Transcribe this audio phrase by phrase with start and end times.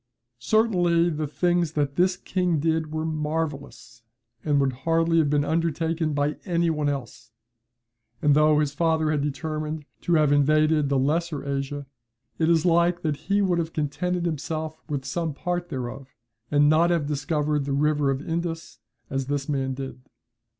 [0.39, 4.01] Certainly, the things that this king did were marvellous,
[4.43, 7.29] and would hardly have been undertaken by any one else:
[8.19, 11.85] and though his father had determined to have invaded the Lesser Asia,
[12.39, 16.07] it is like that he would have contented himself with some part thereof,
[16.49, 18.79] and not have discovered the river of Indus,
[19.11, 19.99] as this man did."